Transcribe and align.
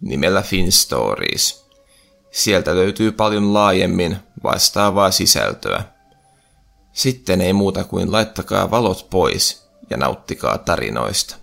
nimellä 0.00 0.42
FinStories. 0.42 1.66
Sieltä 2.30 2.74
löytyy 2.74 3.12
paljon 3.12 3.54
laajemmin 3.54 4.16
vastaavaa 4.42 5.10
sisältöä. 5.10 5.82
Sitten 6.92 7.40
ei 7.40 7.52
muuta 7.52 7.84
kuin 7.84 8.12
laittakaa 8.12 8.70
valot 8.70 9.06
pois 9.10 9.68
ja 9.90 9.96
nauttikaa 9.96 10.58
tarinoista. 10.58 11.36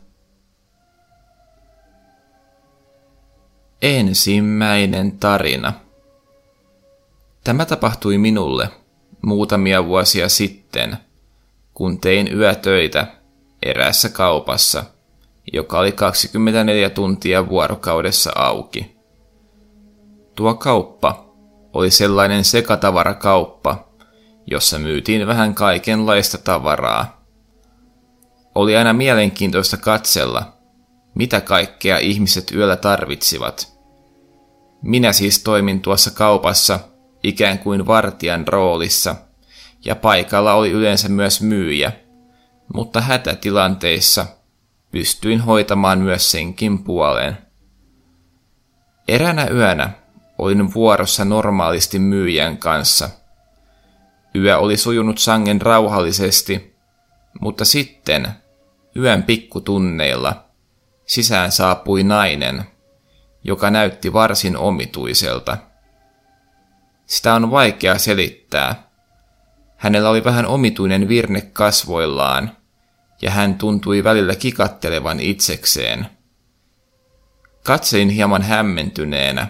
Ensimmäinen 3.82 5.20
tarina. 5.20 5.74
Tämä 7.44 7.66
tapahtui 7.66 8.18
minulle 8.18 8.70
muutamia 9.22 9.86
vuosia 9.86 10.30
sitten, 10.30 10.98
kun 11.74 12.02
tein 12.02 12.40
yötöitä 12.40 13.08
eräässä 13.64 14.10
kaupassa– 14.10 14.84
joka 15.54 15.80
oli 15.80 15.92
24 15.92 16.90
tuntia 16.90 17.50
vuorokaudessa 17.50 18.32
auki. 18.36 18.96
Tuo 20.36 20.54
kauppa 20.54 21.26
oli 21.74 21.92
sellainen 21.92 22.44
sekatavarakauppa, 22.44 23.88
jossa 24.48 24.80
myytiin 24.80 25.28
vähän 25.28 25.56
kaikenlaista 25.56 26.38
tavaraa. 26.38 27.26
Oli 28.56 28.78
aina 28.78 28.94
mielenkiintoista 28.94 29.78
katsella, 29.78 30.54
mitä 31.16 31.42
kaikkea 31.42 31.98
ihmiset 31.98 32.52
yöllä 32.52 32.76
tarvitsivat. 32.76 33.76
Minä 34.82 35.14
siis 35.14 35.44
toimin 35.44 35.82
tuossa 35.82 36.12
kaupassa 36.12 36.80
ikään 37.24 37.60
kuin 37.60 37.88
vartijan 37.88 38.48
roolissa, 38.48 39.16
ja 39.86 39.96
paikalla 39.96 40.54
oli 40.54 40.72
yleensä 40.72 41.10
myös 41.10 41.42
myyjä, 41.42 41.92
mutta 42.74 43.02
hätätilanteissa– 43.02 44.26
pystyin 44.96 45.42
hoitamaan 45.42 46.00
myös 46.00 46.32
senkin 46.32 46.84
puoleen. 46.84 47.38
Eränä 49.08 49.48
yönä 49.48 49.90
olin 50.38 50.74
vuorossa 50.74 51.26
normaalisti 51.26 52.00
myyjän 52.00 52.58
kanssa. 52.58 53.10
Yö 54.36 54.58
oli 54.58 54.78
sujunut 54.78 55.18
sangen 55.18 55.62
rauhallisesti, 55.62 56.76
mutta 57.42 57.66
sitten 57.66 58.28
yön 58.96 59.24
pikkutunneilla 59.24 60.46
sisään 61.06 61.52
saapui 61.52 62.04
nainen, 62.04 62.64
joka 63.44 63.72
näytti 63.72 64.14
varsin 64.14 64.58
omituiselta. 64.58 65.58
Sitä 67.06 67.34
on 67.34 67.52
vaikea 67.52 67.98
selittää. 67.98 68.90
Hänellä 69.78 70.10
oli 70.10 70.24
vähän 70.24 70.46
omituinen 70.46 71.08
virne 71.08 71.42
kasvoillaan– 71.42 72.52
ja 73.22 73.32
hän 73.32 73.58
tuntui 73.58 74.04
välillä 74.04 74.36
kikattelevan 74.36 75.20
itsekseen. 75.20 76.06
Katselin 77.64 78.10
hieman 78.10 78.42
hämmentyneenä, 78.42 79.48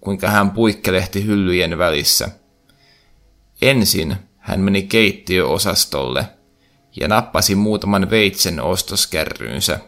kuinka 0.00 0.28
hän 0.28 0.50
puikkelehti 0.50 1.26
hyllyjen 1.26 1.78
välissä. 1.78 2.28
Ensin 3.62 4.16
hän 4.36 4.60
meni 4.60 4.82
keittiöosastolle 4.82 6.24
ja 7.00 7.08
nappasi 7.08 7.54
muutaman 7.54 8.10
veitsen 8.10 8.60
ostoskärryynsä. 8.60 9.78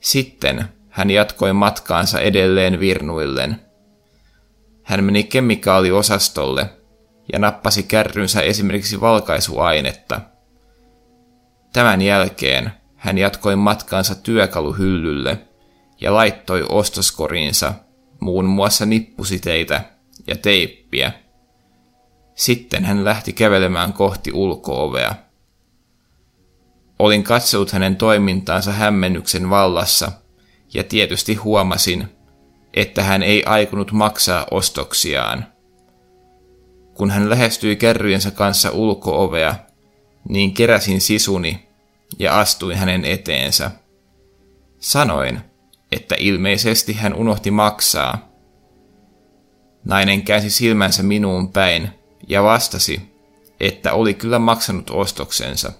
Sitten 0.00 0.64
hän 0.88 1.10
jatkoi 1.10 1.52
matkaansa 1.52 2.20
edelleen 2.20 2.80
virnuillen. 2.80 3.60
Hän 4.82 5.04
meni 5.04 5.24
kemikaaliosastolle 5.24 6.70
ja 7.32 7.38
nappasi 7.38 7.82
kärrynsä 7.82 8.40
esimerkiksi 8.40 9.00
valkaisuainetta– 9.00 10.20
Tämän 11.72 12.02
jälkeen 12.02 12.72
hän 12.96 13.18
jatkoi 13.18 13.56
matkaansa 13.56 14.14
työkaluhyllylle 14.14 15.38
ja 16.00 16.14
laittoi 16.14 16.64
ostoskoriinsa 16.68 17.74
muun 18.20 18.44
muassa 18.44 18.86
nippusiteitä 18.86 19.84
ja 20.26 20.36
teippiä. 20.36 21.12
Sitten 22.34 22.84
hän 22.84 23.04
lähti 23.04 23.32
kävelemään 23.32 23.92
kohti 23.92 24.32
ulkoovea. 24.32 25.14
Olin 26.98 27.24
katsellut 27.24 27.70
hänen 27.70 27.96
toimintaansa 27.96 28.72
hämmennyksen 28.72 29.50
vallassa 29.50 30.12
ja 30.74 30.84
tietysti 30.84 31.34
huomasin, 31.34 32.08
että 32.74 33.02
hän 33.02 33.22
ei 33.22 33.44
aikonut 33.44 33.92
maksaa 33.92 34.46
ostoksiaan. 34.50 35.46
Kun 36.94 37.10
hän 37.10 37.30
lähestyi 37.30 37.76
kärryjensä 37.76 38.30
kanssa 38.30 38.70
ulkoovea, 38.70 39.54
niin 40.28 40.54
keräsin 40.54 41.00
sisuni 41.00 41.68
ja 42.18 42.40
astuin 42.40 42.76
hänen 42.76 43.04
eteensä. 43.04 43.70
Sanoin, 44.78 45.40
että 45.92 46.14
ilmeisesti 46.18 46.92
hän 46.92 47.14
unohti 47.14 47.50
maksaa. 47.50 48.28
Nainen 49.84 50.22
käänsi 50.22 50.50
silmänsä 50.50 51.02
minuun 51.02 51.52
päin 51.52 51.90
ja 52.28 52.42
vastasi, 52.42 53.00
että 53.60 53.92
oli 53.92 54.14
kyllä 54.14 54.38
maksanut 54.38 54.90
ostoksensa. 54.90 55.72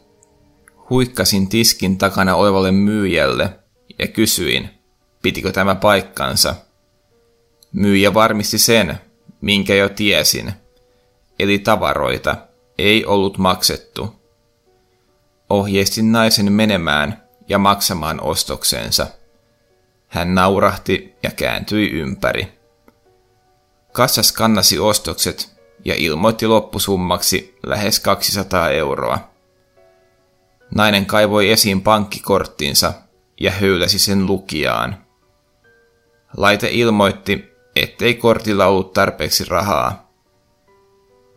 Huikkasin 0.90 1.48
tiskin 1.48 1.98
takana 1.98 2.34
olevalle 2.34 2.72
myyjälle 2.72 3.50
ja 3.98 4.08
kysyin, 4.08 4.70
pitikö 5.22 5.52
tämä 5.52 5.74
paikkansa. 5.74 6.54
Myyjä 7.72 8.14
varmisti 8.14 8.58
sen, 8.58 9.00
minkä 9.40 9.74
jo 9.74 9.88
tiesin, 9.88 10.52
eli 11.38 11.58
tavaroita 11.58 12.36
ei 12.78 13.04
ollut 13.04 13.38
maksettu 13.38 14.17
ohjeistin 15.50 16.12
naisen 16.12 16.52
menemään 16.52 17.22
ja 17.48 17.58
maksamaan 17.58 18.20
ostoksensa. 18.20 19.06
Hän 20.08 20.34
naurahti 20.34 21.14
ja 21.22 21.30
kääntyi 21.30 21.90
ympäri. 21.90 22.58
Kassas 23.92 24.32
kannasi 24.32 24.78
ostokset 24.78 25.58
ja 25.84 25.94
ilmoitti 25.94 26.46
loppusummaksi 26.46 27.58
lähes 27.66 28.00
200 28.00 28.70
euroa. 28.70 29.30
Nainen 30.74 31.06
kaivoi 31.06 31.50
esiin 31.50 31.80
pankkikorttinsa 31.80 32.92
ja 33.40 33.50
höyläsi 33.50 33.98
sen 33.98 34.26
lukijaan. 34.26 34.96
Laite 36.36 36.68
ilmoitti, 36.72 37.44
ettei 37.76 38.14
kortilla 38.14 38.66
ollut 38.66 38.92
tarpeeksi 38.92 39.44
rahaa. 39.44 40.08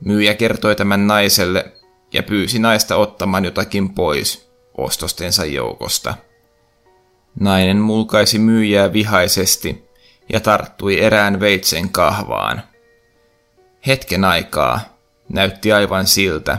Myyjä 0.05 0.33
kertoi 0.33 0.75
tämän 0.75 1.07
naiselle 1.07 1.73
ja 2.13 2.23
pyysi 2.23 2.59
naista 2.59 2.95
ottamaan 2.95 3.45
jotakin 3.45 3.89
pois 3.89 4.51
ostostensa 4.77 5.45
joukosta. 5.45 6.13
Nainen 7.39 7.77
mulkaisi 7.77 8.39
myyjää 8.39 8.94
vihaisesti 8.94 9.83
ja 10.33 10.39
tarttui 10.39 10.99
erään 10.99 11.39
veitsen 11.39 11.89
kahvaan. 11.89 12.63
Hetken 13.88 14.25
aikaa 14.25 14.79
näytti 15.29 15.73
aivan 15.73 16.07
siltä, 16.07 16.57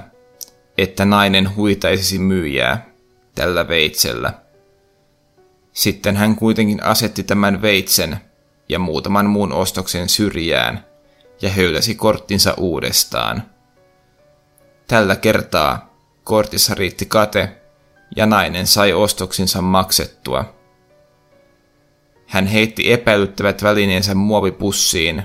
että 0.78 1.04
nainen 1.04 1.56
huitaisi 1.56 2.19
myyjää 2.19 2.86
tällä 3.34 3.69
veitsellä. 3.69 4.32
Sitten 5.72 6.16
hän 6.16 6.36
kuitenkin 6.36 6.82
asetti 6.82 7.22
tämän 7.22 7.62
veitsen 7.62 8.16
ja 8.69 8.78
muutaman 8.78 9.26
muun 9.26 9.52
ostoksen 9.52 10.08
syrjään 10.08 10.84
ja 11.43 11.50
höyläsi 11.50 11.94
korttinsa 11.94 12.54
uudestaan– 12.54 13.43
Tällä 14.92 15.16
kertaa 15.16 15.94
kortissa 16.24 16.74
riitti 16.74 17.06
kate 17.06 17.56
ja 18.16 18.26
nainen 18.26 18.66
sai 18.66 18.92
ostoksinsa 18.92 19.62
maksettua. 19.62 20.54
Hän 22.26 22.46
heitti 22.46 22.92
epäilyttävät 22.92 23.62
välineensä 23.62 24.14
muovipussiin 24.14 25.22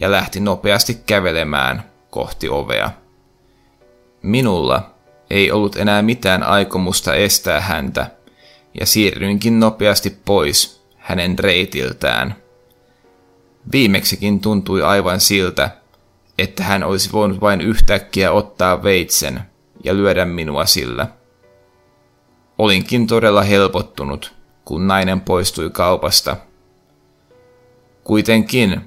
ja 0.00 0.10
lähti 0.10 0.40
nopeasti 0.40 0.94
kävelemään 1.06 1.90
kohti 2.10 2.48
ovea. 2.48 2.90
Minulla 4.22 4.94
ei 5.30 5.50
ollut 5.52 5.76
enää 5.76 6.02
mitään 6.02 6.42
aikomusta 6.42 7.14
estää 7.14 7.60
häntä, 7.60 8.10
ja 8.80 8.86
siirryinkin 8.86 9.60
nopeasti 9.60 10.18
pois 10.24 10.84
hänen 10.96 11.38
reitiltään. 11.38 12.36
Viimeksikin 13.72 14.40
tuntui 14.40 14.82
aivan 14.82 15.20
siltä, 15.20 15.70
että 16.42 16.62
hän 16.62 16.84
olisi 16.84 17.12
voinut 17.12 17.40
vain 17.40 17.60
yhtäkkiä 17.60 18.32
ottaa 18.32 18.82
veitsen 18.82 19.40
ja 19.84 19.94
lyödä 19.94 20.24
minua 20.24 20.66
sillä. 20.66 21.06
Olinkin 22.58 23.06
todella 23.06 23.42
helpottunut, 23.42 24.34
kun 24.64 24.86
nainen 24.86 25.20
poistui 25.20 25.70
kaupasta. 25.70 26.36
Kuitenkin, 28.04 28.80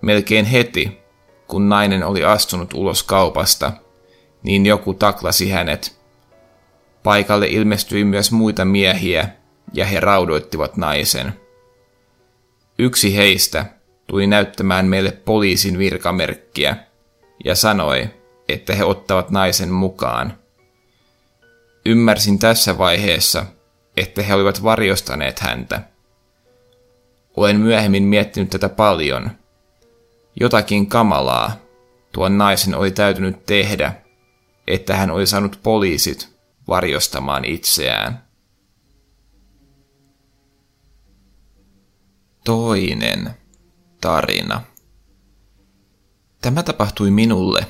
melkein 0.00 0.44
heti, 0.44 0.98
kun 1.48 1.68
nainen 1.68 2.02
oli 2.02 2.24
astunut 2.24 2.74
ulos 2.74 3.02
kaupasta, 3.02 3.72
niin 4.42 4.66
joku 4.66 4.94
taklasi 4.94 5.50
hänet. 5.50 5.98
Paikalle 7.02 7.46
ilmestyi 7.46 8.04
myös 8.04 8.32
muita 8.32 8.64
miehiä, 8.64 9.28
ja 9.72 9.84
he 9.84 10.00
raudoittivat 10.00 10.76
naisen. 10.76 11.32
Yksi 12.78 13.16
heistä 13.16 13.66
tuli 14.06 14.26
näyttämään 14.26 14.86
meille 14.86 15.10
poliisin 15.10 15.78
virkamerkkiä 15.78 16.76
ja 17.44 17.54
sanoi, 17.54 18.10
että 18.48 18.74
he 18.74 18.84
ottavat 18.84 19.30
naisen 19.30 19.72
mukaan. 19.72 20.38
Ymmärsin 21.86 22.38
tässä 22.38 22.78
vaiheessa, 22.78 23.46
että 23.96 24.22
he 24.22 24.34
olivat 24.34 24.62
varjostaneet 24.62 25.38
häntä. 25.38 25.82
Olen 27.36 27.60
myöhemmin 27.60 28.02
miettinyt 28.02 28.50
tätä 28.50 28.68
paljon. 28.68 29.30
Jotakin 30.40 30.86
kamalaa 30.86 31.56
tuon 32.12 32.38
naisen 32.38 32.74
oli 32.74 32.90
täytynyt 32.90 33.46
tehdä, 33.46 33.92
että 34.66 34.96
hän 34.96 35.10
oli 35.10 35.26
saanut 35.26 35.60
poliisit 35.62 36.36
varjostamaan 36.68 37.44
itseään. 37.44 38.24
Toinen 42.44 43.30
tarina. 44.00 44.73
Tämä 46.44 46.62
tapahtui 46.62 47.10
minulle, 47.10 47.66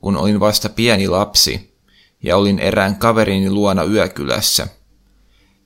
kun 0.00 0.16
olin 0.16 0.40
vasta 0.40 0.68
pieni 0.68 1.08
lapsi 1.08 1.76
ja 2.22 2.36
olin 2.36 2.58
erään 2.58 2.96
kaverini 2.96 3.50
luona 3.50 3.84
yökylässä. 3.84 4.66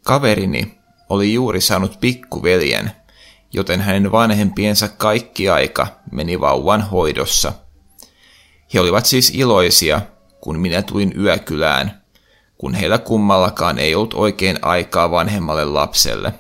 Kaverini 0.04 0.78
oli 1.08 1.34
juuri 1.34 1.60
saanut 1.60 2.00
pikkuveljen, 2.00 2.90
joten 3.52 3.80
hänen 3.80 4.12
vanhempiensa 4.12 4.88
kaikki 4.88 5.48
aika 5.48 5.86
meni 6.12 6.40
vauvan 6.40 6.82
hoidossa. 6.82 7.52
He 8.74 8.80
olivat 8.80 9.06
siis 9.06 9.30
iloisia, 9.34 10.00
kun 10.40 10.58
minä 10.58 10.82
tulin 10.82 11.14
yökylään, 11.20 12.02
kun 12.58 12.74
heillä 12.74 12.98
kummallakaan 12.98 13.78
ei 13.78 13.94
ollut 13.94 14.14
oikein 14.14 14.58
aikaa 14.62 15.10
vanhemmalle 15.10 15.64
lapselle. 15.64 16.34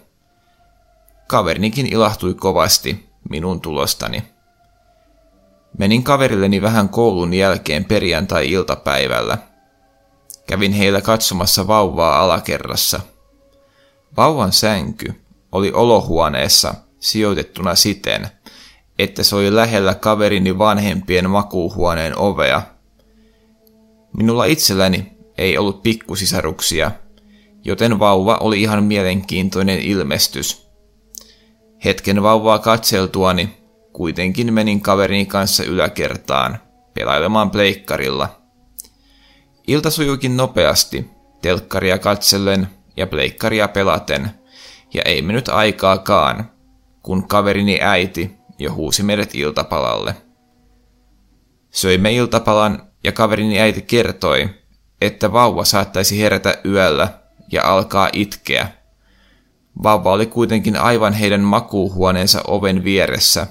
Kaverinikin 1.26 1.86
ilahtui 1.86 2.34
kovasti 2.34 3.08
minun 3.30 3.60
tulostani. 3.60 4.39
Menin 5.78 6.02
kaverilleni 6.02 6.62
vähän 6.62 6.88
koulun 6.88 7.34
jälkeen 7.34 7.84
perjantai-iltapäivällä. 7.84 9.38
Kävin 10.46 10.72
heillä 10.72 11.00
katsomassa 11.00 11.66
vauvaa 11.66 12.22
alakerrassa. 12.22 13.00
Vauvan 14.16 14.52
sänky 14.52 15.14
oli 15.52 15.72
olohuoneessa 15.72 16.74
sijoitettuna 16.98 17.74
siten, 17.74 18.28
että 18.98 19.22
se 19.22 19.36
oli 19.36 19.54
lähellä 19.54 19.94
kaverini 19.94 20.58
vanhempien 20.58 21.30
makuuhuoneen 21.30 22.18
ovea. 22.18 22.62
Minulla 24.16 24.44
itselläni 24.44 25.12
ei 25.38 25.58
ollut 25.58 25.82
pikkusisaruksia, 25.82 26.90
joten 27.64 27.98
vauva 27.98 28.36
oli 28.36 28.62
ihan 28.62 28.84
mielenkiintoinen 28.84 29.78
ilmestys. 29.78 30.70
Hetken 31.84 32.22
vauvaa 32.22 32.58
katseltuani 32.58 33.59
kuitenkin 33.92 34.54
menin 34.54 34.80
kaverini 34.80 35.26
kanssa 35.26 35.64
yläkertaan 35.64 36.58
pelailemaan 36.94 37.50
pleikkarilla. 37.50 38.40
Ilta 39.66 39.90
sujuikin 39.90 40.36
nopeasti, 40.36 41.10
telkkaria 41.42 41.98
katsellen 41.98 42.68
ja 42.96 43.06
pleikkaria 43.06 43.68
pelaten, 43.68 44.30
ja 44.94 45.02
ei 45.04 45.22
mennyt 45.22 45.48
aikaakaan, 45.48 46.50
kun 47.02 47.28
kaverini 47.28 47.78
äiti 47.82 48.36
jo 48.58 48.72
huusi 48.72 49.02
meidät 49.02 49.34
iltapalalle. 49.34 50.14
Söimme 51.70 52.12
iltapalan 52.12 52.82
ja 53.04 53.12
kaverini 53.12 53.60
äiti 53.60 53.82
kertoi, 53.82 54.48
että 55.00 55.32
vauva 55.32 55.64
saattaisi 55.64 56.20
herätä 56.20 56.58
yöllä 56.64 57.08
ja 57.52 57.64
alkaa 57.64 58.10
itkeä– 58.12 58.68
Vauva 59.82 60.12
oli 60.12 60.26
kuitenkin 60.26 60.76
aivan 60.76 61.12
heidän 61.12 61.40
makuuhuoneensa 61.40 62.40
oven 62.46 62.84
vieressä, 62.84 63.46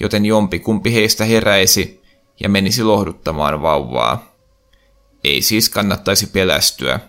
joten 0.00 0.26
jompi 0.26 0.58
kumpi 0.58 0.94
heistä 0.94 1.24
heräisi 1.24 2.02
ja 2.40 2.48
menisi 2.48 2.82
lohduttamaan 2.82 3.62
vauvaa. 3.62 4.34
Ei 5.24 5.42
siis 5.42 5.68
kannattaisi 5.68 6.26
pelästyä, 6.26 7.00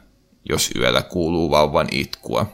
jos 0.50 0.72
yöllä 0.76 1.02
kuuluu 1.02 1.52
vauvan 1.52 1.88
itkua. 1.92 2.46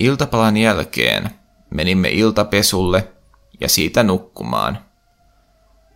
Iltapalan 0.00 0.56
jälkeen 0.56 1.30
menimme 1.74 2.08
iltapesulle 2.08 3.08
ja 3.60 3.68
siitä 3.68 4.02
nukkumaan. 4.02 4.78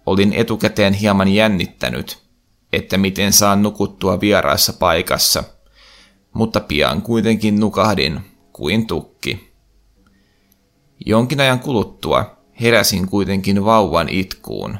Olin 0.07 0.33
etukäteen 0.33 0.93
hieman 0.93 1.29
jännittänyt, 1.29 2.23
että 2.73 2.99
miten 2.99 3.33
saan 3.33 3.63
nukuttua 3.63 4.21
vieraassa 4.21 4.73
paikassa, 4.73 5.45
mutta 6.33 6.61
pian 6.61 7.03
kuitenkin 7.03 7.61
nukahdin 7.61 8.21
kuin 8.53 8.87
tukki. 8.87 9.55
Jonkin 11.07 11.41
ajan 11.41 11.61
kuluttua 11.61 12.34
heräsin 12.61 13.09
kuitenkin 13.09 13.65
vauvan 13.65 14.09
itkuun. 14.09 14.79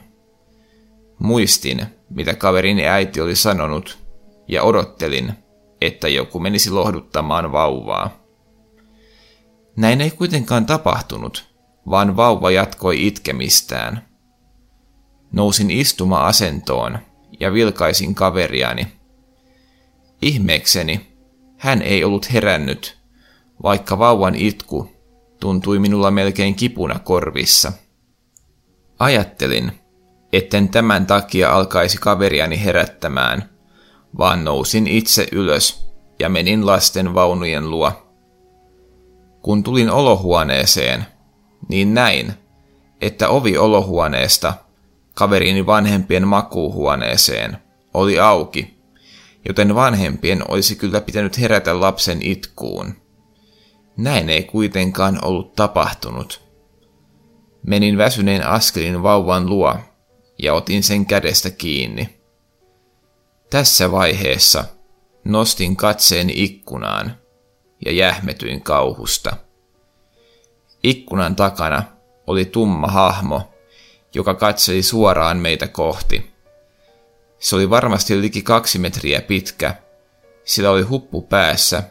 Muistin, 1.19 1.87
mitä 2.11 2.35
kaverini 2.35 2.87
äiti 2.87 3.21
oli 3.21 3.37
sanonut, 3.37 3.99
ja 4.49 4.63
odottelin, 4.63 5.33
että 5.81 6.09
joku 6.09 6.41
menisi 6.41 6.71
lohduttamaan 6.71 7.53
vauvaa. 7.53 8.11
Näin 9.77 10.01
ei 10.01 10.11
kuitenkaan 10.11 10.67
tapahtunut, 10.67 11.55
vaan 11.91 12.17
vauva 12.17 12.51
jatkoi 12.51 13.07
itkemistään. 13.07 14.09
Nousin 15.33 15.71
istuma-asentoon 15.71 16.99
ja 17.41 17.53
vilkaisin 17.53 18.15
kaveriani. 18.15 18.87
Ihmeekseni 20.23 21.15
hän 21.59 21.83
ei 21.83 22.05
ollut 22.05 22.33
herännyt 22.33 22.99
vaikka 23.63 23.99
vauvan 23.99 24.35
itku 24.35 24.94
tuntui 25.45 25.79
minulla 25.79 26.11
melkein 26.11 26.55
kipuna 26.55 26.99
korvissa. 26.99 27.73
Ajattelin, 28.99 29.73
etten 30.33 30.69
tämän 30.69 31.07
takia 31.07 31.53
alkaisi 31.57 31.99
kaveriani 31.99 32.65
herättämään, 32.65 33.51
vaan 34.19 34.45
nousin 34.45 34.87
itse 34.87 35.29
ylös 35.33 35.91
ja 36.19 36.29
menin 36.29 36.67
lasten 36.67 37.15
vaunujen 37.15 37.71
luo. 37.71 37.93
Kun 39.43 39.63
tulin 39.63 39.91
olohuoneeseen, 39.91 41.07
niin 41.69 41.95
näin, 41.95 42.33
että 43.01 43.29
ovi 43.29 43.59
olohuoneesta 43.59 44.55
kaverini 45.15 45.67
vanhempien 45.67 46.29
makuuhuoneeseen 46.29 47.57
oli 47.95 48.19
auki, 48.19 48.79
joten 49.49 49.75
vanhempien 49.75 50.51
olisi 50.51 50.77
kyllä 50.77 51.01
pitänyt 51.01 51.41
herätä 51.41 51.81
lapsen 51.81 52.23
itkuun. 52.23 53.04
Näin 53.97 54.31
ei 54.31 54.43
kuitenkaan 54.43 55.25
ollut 55.25 55.55
tapahtunut. 55.55 56.41
Menin 57.67 57.99
väsyneen 57.99 58.47
askelin 58.47 59.03
vauvan 59.03 59.49
luo 59.49 59.77
ja 60.39 60.55
otin 60.55 60.83
sen 60.83 61.07
kädestä 61.07 61.51
kiinni. 61.51 62.21
Tässä 63.51 63.93
vaiheessa 63.93 64.65
nostin 65.25 65.77
katseeni 65.77 66.33
ikkunaan 66.37 67.17
ja 67.85 67.93
jähmetyin 67.93 68.61
kauhusta. 68.63 69.37
Ikkunan 70.83 71.37
takana 71.37 71.83
oli 72.27 72.45
tumma 72.45 72.87
hahmo, 72.87 73.55
joka 74.15 74.35
katseli 74.35 74.83
suoraan 74.83 75.37
meitä 75.37 75.69
kohti. 75.69 76.31
Se 77.39 77.57
oli 77.57 77.71
varmasti 77.71 78.21
liki 78.21 78.43
kaksi 78.43 78.79
metriä 78.79 79.21
pitkä, 79.21 79.75
sillä 80.45 80.71
oli 80.71 80.83
huppu 80.83 81.23
päässä 81.23 81.83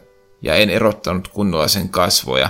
ja 0.44 0.54
en 0.54 0.70
erottanut 0.70 1.28
kunnolla 1.28 1.68
sen 1.68 1.88
kasvoja. 1.88 2.48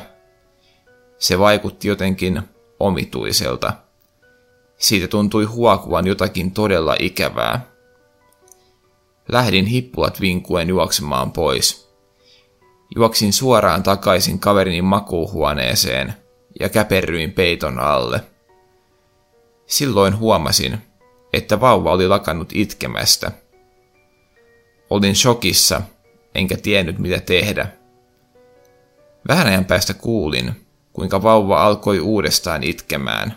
Se 1.19 1.39
vaikutti 1.39 1.89
jotenkin 1.89 2.43
omituiselta. 2.81 3.73
Siitä 4.79 5.09
tuntui 5.09 5.45
huokuvan 5.45 6.07
jotakin 6.07 6.51
todella 6.51 6.97
ikävää. 6.99 7.67
Lähdin 9.29 9.67
hippulat 9.67 10.21
vinkuen 10.21 10.69
juoksemaan 10.69 11.33
pois. 11.33 11.95
Juoksin 12.97 13.33
suoraan 13.33 13.83
takaisin 13.83 14.39
kaverini 14.39 14.83
makuuhuoneeseen 14.83 16.15
ja 16.61 16.69
käperryin 16.69 17.33
peiton 17.33 17.79
alle. 17.79 18.21
Silloin 19.67 20.19
huomasin, 20.19 20.79
että 21.33 21.61
vauva 21.61 21.93
oli 21.93 22.09
lakannut 22.09 22.49
itkemästä. 22.53 23.33
Olin 24.91 25.17
shokissa, 25.17 25.83
enkä 26.35 26.57
tiennyt 26.57 26.99
mitä 26.99 27.21
tehdä. 27.21 27.84
Vähän 29.29 29.47
ajan 29.47 29.65
päästä 29.65 29.95
kuulin, 29.95 30.67
kuinka 30.93 31.23
vauva 31.23 31.67
alkoi 31.67 32.01
uudestaan 32.01 32.63
itkemään. 32.63 33.35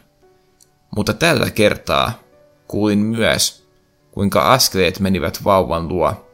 Mutta 0.95 1.13
tällä 1.13 1.49
kertaa 1.49 2.19
kuulin 2.67 2.99
myös, 2.99 3.67
kuinka 4.11 4.53
askeleet 4.53 4.99
menivät 4.99 5.43
vauvan 5.43 5.87
luo, 5.87 6.27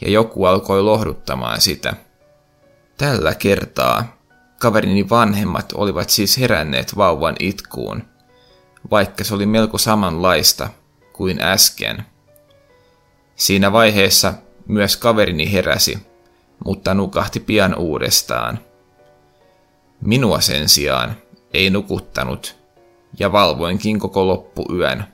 ja 0.00 0.10
joku 0.10 0.44
alkoi 0.44 0.82
lohduttamaan 0.82 1.60
sitä. 1.60 1.94
Tällä 2.98 3.34
kertaa 3.34 4.16
Kaverini 4.60 5.10
vanhemmat 5.10 5.72
olivat 5.72 6.10
siis 6.10 6.38
heränneet 6.38 6.96
vauvan 6.96 7.36
itkuun, 7.40 8.02
vaikka 8.90 9.24
se 9.24 9.34
oli 9.34 9.46
melko 9.46 9.78
samanlaista 9.78 10.68
kuin 11.12 11.40
äsken. 11.40 12.04
Siinä 13.36 13.72
vaiheessa 13.72 14.34
myös 14.68 14.96
kaverini 14.96 15.52
heräsi, 15.52 15.98
mutta 16.64 16.94
nukahti 16.94 17.40
pian 17.40 17.74
uudestaan. 17.74 18.58
Minua 20.04 20.40
sen 20.40 20.68
sijaan 20.68 21.16
ei 21.54 21.70
nukuttanut, 21.70 22.56
ja 23.18 23.32
valvoinkin 23.32 23.98
koko 23.98 24.26
loppuyön. 24.26 25.04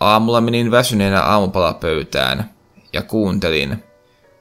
Aamulla 0.00 0.40
menin 0.40 0.70
väsyneenä 0.70 1.22
aamupalapöytään 1.22 2.50
ja 2.92 3.02
kuuntelin, 3.02 3.84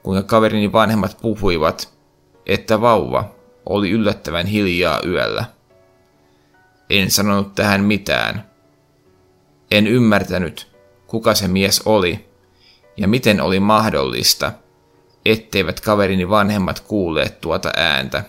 kuinka 0.03 0.23
kaverini 0.23 0.71
vanhemmat 0.71 1.17
puhuivat, 1.21 1.93
että 2.45 2.81
vauva 2.81 3.35
oli 3.65 3.89
yllättävän 3.89 4.45
hiljaa 4.45 4.99
yöllä. 5.05 5.45
En 6.89 7.11
sanonut 7.11 7.55
tähän 7.55 7.83
mitään. 7.83 8.49
En 9.71 9.87
ymmärtänyt, 9.87 10.71
kuka 11.07 11.35
se 11.35 11.47
mies 11.47 11.81
oli 11.85 12.29
ja 12.97 13.07
miten 13.07 13.41
oli 13.41 13.59
mahdollista, 13.59 14.51
etteivät 15.25 15.79
kaverini 15.79 16.29
vanhemmat 16.29 16.79
kuulleet 16.79 17.41
tuota 17.41 17.71
ääntä. 17.77 18.23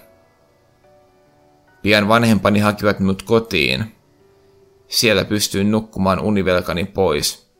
Pian 1.82 2.08
vanhempani 2.08 2.60
hakivat 2.60 2.98
minut 2.98 3.22
kotiin. 3.22 3.96
Siellä 4.88 5.24
pystyin 5.24 5.70
nukkumaan 5.70 6.20
univelkani 6.20 6.84
pois. 6.84 7.52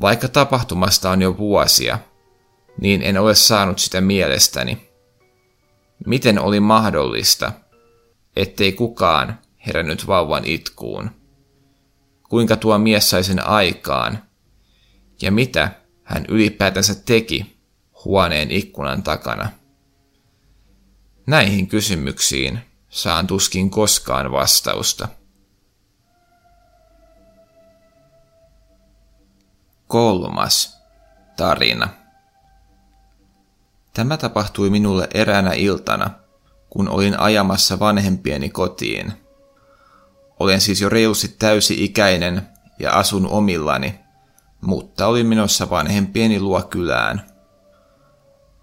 Vaikka 0.00 0.28
tapahtumasta 0.28 1.10
on 1.10 1.22
jo 1.22 1.38
vuosia, 1.38 1.98
niin 2.80 3.02
en 3.02 3.18
ole 3.18 3.34
saanut 3.34 3.78
sitä 3.78 4.00
mielestäni. 4.00 4.88
Miten 6.06 6.38
oli 6.38 6.60
mahdollista, 6.60 7.52
ettei 8.36 8.72
kukaan 8.72 9.38
herännyt 9.66 10.06
vauvan 10.06 10.44
itkuun? 10.44 11.10
Kuinka 12.28 12.56
tuo 12.56 12.78
mies 12.78 13.10
sai 13.10 13.24
sen 13.24 13.46
aikaan? 13.46 14.22
Ja 15.22 15.32
mitä 15.32 15.70
hän 16.02 16.24
ylipäätänsä 16.28 16.94
teki 16.94 17.60
huoneen 18.04 18.50
ikkunan 18.50 19.02
takana? 19.02 19.48
Näihin 21.26 21.66
kysymyksiin 21.66 22.60
saan 22.88 23.26
tuskin 23.26 23.70
koskaan 23.70 24.32
vastausta. 24.32 25.08
Kolmas 29.86 30.82
tarina. 31.36 31.88
Tämä 33.94 34.16
tapahtui 34.16 34.70
minulle 34.70 35.08
eräänä 35.14 35.52
iltana, 35.52 36.10
kun 36.70 36.88
olin 36.88 37.20
ajamassa 37.20 37.78
vanhempieni 37.78 38.50
kotiin. 38.50 39.12
Olen 40.40 40.60
siis 40.60 40.80
jo 40.80 40.88
reilusti 40.88 41.28
täysi-ikäinen 41.28 42.48
ja 42.78 42.92
asun 42.92 43.26
omillani, 43.26 44.00
mutta 44.60 45.06
olin 45.06 45.26
menossa 45.26 45.70
vanhempieni 45.70 46.40
luo 46.40 46.62
kylään. 46.62 47.35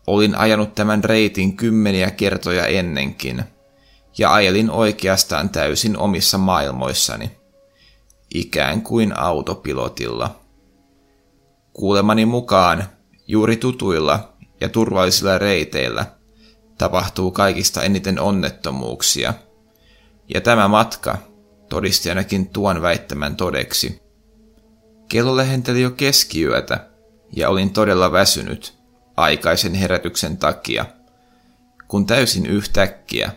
Olin 0.08 0.36
ajanut 0.36 0.76
tämän 0.76 1.04
reitin 1.04 1.58
kymmeniä 1.58 2.12
kertoja 2.12 2.66
ennenkin, 2.66 3.44
ja 4.18 4.34
ajelin 4.34 4.72
oikeastaan 4.72 5.50
täysin 5.50 5.98
omissa 5.98 6.38
maailmoissani, 6.38 7.32
ikään 8.34 8.82
kuin 8.82 9.20
autopilotilla. 9.20 10.40
Kuulemani 11.74 12.26
mukaan 12.26 12.84
juuri 13.28 13.58
tutuilla 13.58 14.34
ja 14.62 14.70
turvallisilla 14.70 15.38
reiteillä 15.38 16.06
tapahtuu 16.78 17.32
kaikista 17.32 17.84
eniten 17.84 18.20
onnettomuuksia, 18.20 19.34
ja 20.34 20.42
tämä 20.42 20.68
matka 20.68 21.18
todisti 21.70 22.10
ainakin 22.10 22.50
tuon 22.50 22.82
väittämän 22.82 23.36
todeksi. 23.36 24.02
Kello 25.10 25.38
lähenteli 25.38 25.82
jo 25.82 25.92
keskiyötä, 25.92 26.90
ja 27.36 27.50
olin 27.50 27.74
todella 27.74 28.12
väsynyt 28.12 28.83
aikaisen 29.18 29.74
herätyksen 29.74 30.38
takia, 30.38 30.86
kun 31.88 32.06
täysin 32.06 32.46
yhtäkkiä 32.46 33.32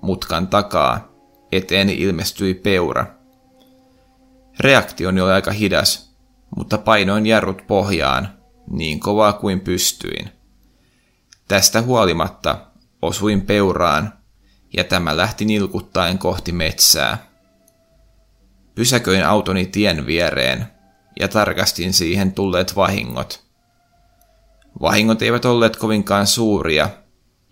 mutkan 0.00 0.48
takaa 0.48 1.08
eteeni 1.52 1.94
ilmestyi 1.94 2.54
peura. 2.54 3.06
Reaktioni 4.60 5.20
oli 5.20 5.32
aika 5.32 5.50
hidas, 5.50 6.14
mutta 6.56 6.78
painoin 6.78 7.26
jarrut 7.26 7.66
pohjaan 7.66 8.28
niin 8.70 9.00
kovaa 9.00 9.32
kuin 9.32 9.60
pystyin. 9.60 10.30
Tästä 11.48 11.82
huolimatta 11.82 12.66
osuin 13.02 13.40
peuraan 13.42 14.12
ja 14.76 14.84
tämä 14.84 15.16
lähti 15.16 15.44
nilkuttaen 15.44 16.18
kohti 16.18 16.52
metsää. 16.52 17.26
Pysäköin 18.74 19.26
autoni 19.26 19.66
tien 19.66 20.06
viereen 20.06 20.66
ja 21.20 21.28
tarkastin 21.28 21.92
siihen 21.92 22.32
tulleet 22.32 22.76
vahingot. 22.76 23.44
Vahingot 24.80 25.22
eivät 25.22 25.44
olleet 25.44 25.76
kovinkaan 25.76 26.26
suuria 26.26 26.90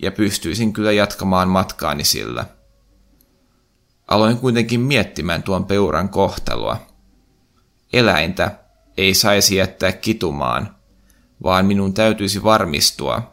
ja 0.02 0.12
pystyisin 0.12 0.72
kyllä 0.72 0.92
jatkamaan 0.92 1.48
matkaani 1.48 2.04
sillä. 2.04 2.46
Aloin 4.08 4.38
kuitenkin 4.38 4.80
miettimään 4.80 5.42
tuon 5.42 5.64
peuran 5.64 6.08
kohtalua. 6.08 6.76
Eläintä 7.92 8.58
ei 8.96 9.14
saisi 9.14 9.56
jättää 9.56 9.92
kitumaan, 9.92 10.76
vaan 11.42 11.66
minun 11.66 11.94
täytyisi 11.94 12.42
varmistua, 12.42 13.32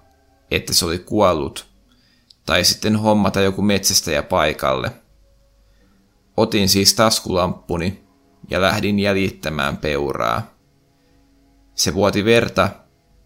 että 0.51 0.73
se 0.73 0.85
oli 0.85 0.99
kuollut, 0.99 1.67
tai 2.45 2.63
sitten 2.63 2.95
hommata 2.95 3.41
joku 3.41 3.61
metsästäjä 3.61 4.23
paikalle. 4.23 4.91
Otin 6.37 6.69
siis 6.69 6.93
taskulamppuni 6.93 8.03
ja 8.49 8.61
lähdin 8.61 8.99
jäljittämään 8.99 9.77
peuraa. 9.77 10.53
Se 11.75 11.93
vuoti 11.93 12.25
verta, 12.25 12.69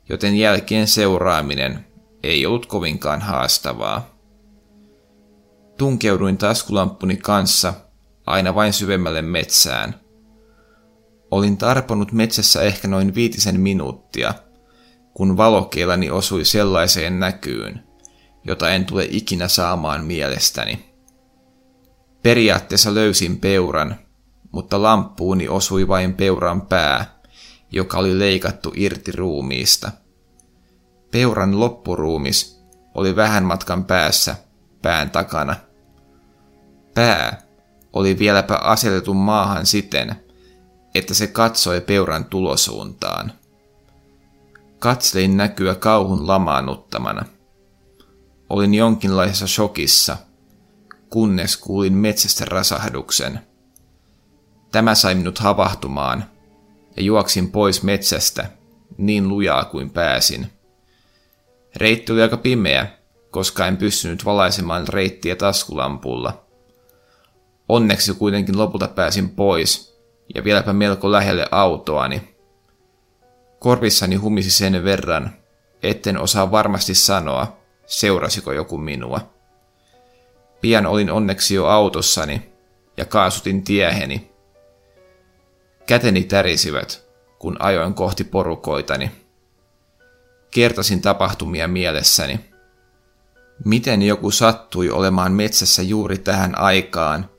joten 0.09 0.35
jälkeen 0.35 0.87
seuraaminen 0.87 1.85
ei 2.23 2.45
ollut 2.45 2.65
kovinkaan 2.65 3.21
haastavaa. 3.21 4.13
Tunkeuduin 5.77 6.37
taskulamppuni 6.37 7.17
kanssa 7.17 7.73
aina 8.25 8.55
vain 8.55 8.73
syvemmälle 8.73 9.21
metsään. 9.21 9.95
Olin 11.31 11.57
tarponut 11.57 12.11
metsässä 12.11 12.61
ehkä 12.61 12.87
noin 12.87 13.15
viitisen 13.15 13.59
minuuttia, 13.59 14.33
kun 15.13 15.37
valokeilani 15.37 16.11
osui 16.11 16.45
sellaiseen 16.45 17.19
näkyyn, 17.19 17.83
jota 18.43 18.69
en 18.69 18.85
tule 18.85 19.07
ikinä 19.09 19.47
saamaan 19.47 20.05
mielestäni. 20.05 20.93
Periaatteessa 22.23 22.93
löysin 22.93 23.39
peuran, 23.39 23.95
mutta 24.51 24.81
lamppuuni 24.81 25.47
osui 25.47 25.87
vain 25.87 26.13
peuran 26.13 26.61
pää, 26.61 27.22
joka 27.73 27.97
oli 27.97 28.19
leikattu 28.19 28.73
irti 28.75 29.11
ruumiista. 29.11 29.91
Peuran 31.11 31.59
loppuruumis 31.59 32.63
oli 32.95 33.15
vähän 33.15 33.43
matkan 33.43 33.85
päässä, 33.85 34.35
pään 34.81 35.09
takana. 35.09 35.55
Pää 36.95 37.41
oli 37.93 38.19
vieläpä 38.19 38.55
asetettu 38.55 39.13
maahan 39.13 39.65
siten, 39.65 40.15
että 40.95 41.13
se 41.13 41.27
katsoi 41.27 41.81
peuran 41.81 42.25
tulosuuntaan. 42.25 43.31
Katselin 44.79 45.37
näkyä 45.37 45.75
kauhun 45.75 46.27
lamaannuttamana. 46.27 47.25
Olin 48.49 48.73
jonkinlaisessa 48.73 49.47
shokissa, 49.47 50.17
kunnes 51.09 51.57
kuulin 51.57 51.93
metsästä 51.93 52.45
rasahduksen. 52.45 53.39
Tämä 54.71 54.95
sai 54.95 55.15
minut 55.15 55.39
havahtumaan, 55.39 56.32
ja 56.95 57.03
juoksin 57.03 57.51
pois 57.51 57.83
metsästä 57.83 58.49
niin 58.97 59.27
lujaa 59.27 59.65
kuin 59.65 59.89
pääsin. 59.89 60.47
Reitti 61.75 62.11
oli 62.11 62.21
aika 62.21 62.37
pimeä, 62.37 62.87
koska 63.31 63.67
en 63.67 63.77
pystynyt 63.77 64.25
valaisemaan 64.25 64.87
reittiä 64.87 65.35
taskulampulla. 65.35 66.45
Onneksi 67.69 68.13
kuitenkin 68.13 68.57
lopulta 68.57 68.87
pääsin 68.87 69.29
pois, 69.29 69.99
ja 70.35 70.43
vieläpä 70.43 70.73
melko 70.73 71.11
lähelle 71.11 71.47
autoani. 71.51 72.35
Korvissani 73.59 74.15
humisi 74.15 74.51
sen 74.51 74.83
verran, 74.83 75.31
etten 75.83 76.17
osaa 76.17 76.51
varmasti 76.51 76.95
sanoa, 76.95 77.57
seurasiko 77.85 78.51
joku 78.51 78.77
minua. 78.77 79.33
Pian 80.61 80.85
olin 80.85 81.11
onneksi 81.11 81.55
jo 81.55 81.65
autossani 81.65 82.51
ja 82.97 83.05
kaasutin 83.05 83.63
tieheni. 83.63 84.32
Käteni 85.85 86.23
tärisivät, 86.23 87.07
kun 87.39 87.55
ajoin 87.59 87.93
kohti 87.93 88.23
porukoitani. 88.23 89.11
Kertasin 90.51 91.01
tapahtumia 91.01 91.67
mielessäni. 91.67 92.39
Miten 93.65 94.01
joku 94.01 94.31
sattui 94.31 94.89
olemaan 94.89 95.31
metsässä 95.31 95.81
juuri 95.81 96.17
tähän 96.17 96.59
aikaan, 96.59 97.29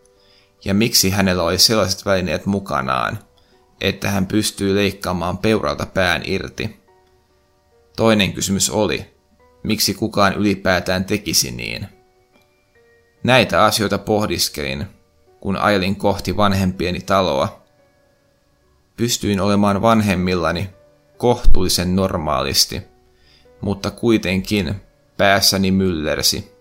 ja 0.64 0.74
miksi 0.74 1.10
hänellä 1.10 1.42
oli 1.42 1.58
sellaiset 1.58 2.04
välineet 2.04 2.46
mukanaan, 2.46 3.18
että 3.80 4.10
hän 4.10 4.26
pystyy 4.26 4.74
leikkaamaan 4.74 5.38
peuralta 5.38 5.86
pään 5.86 6.22
irti. 6.24 6.80
Toinen 7.96 8.32
kysymys 8.32 8.70
oli, 8.70 9.14
miksi 9.62 9.94
kukaan 9.94 10.34
ylipäätään 10.34 11.04
tekisi 11.04 11.50
niin. 11.50 11.88
Näitä 13.22 13.64
asioita 13.64 13.98
pohdiskelin, 13.98 14.86
kun 15.40 15.56
ajelin 15.56 15.96
kohti 15.96 16.36
vanhempieni 16.36 17.00
taloa. 17.00 17.63
Pystyin 18.96 19.40
olemaan 19.40 19.82
vanhemmillani 19.82 20.70
kohtuullisen 21.16 21.96
normaalisti, 21.96 22.82
mutta 23.60 23.90
kuitenkin 23.90 24.74
päässäni 25.16 25.70
myllersi. 25.70 26.52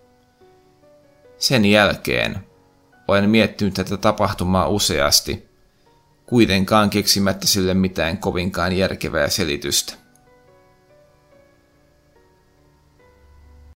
Sen 1.37 1.65
jälkeen 1.65 2.39
olen 3.07 3.29
miettinyt 3.29 3.73
tätä 3.73 3.97
tapahtumaa 3.97 4.67
useasti, 4.67 5.47
kuitenkaan 6.25 6.89
keksimättä 6.89 7.47
sille 7.47 7.73
mitään 7.73 8.17
kovinkaan 8.17 8.73
järkevää 8.73 9.29
selitystä. 9.29 10.02